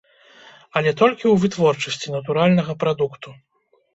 Але 0.79 0.93
толькі 1.01 1.21
ў 1.21 1.35
вытворчасці 1.43 2.13
натуральнага 2.17 2.77
прадукту. 2.85 3.29